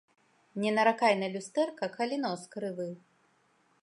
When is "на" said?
1.19-1.27